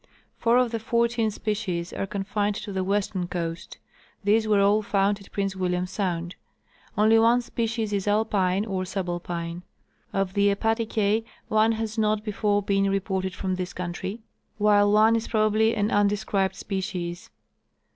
[0.39, 3.77] Four of the fourteen species are confined to the western coast.
[4.23, 6.33] These were all found at Prince William sound.
[6.97, 9.61] Only one species is alpine or subalpine.
[10.11, 14.21] Of the Hepaticse, one has not before been repoited from this country,
[14.57, 17.29] while one is probably an undescribed species.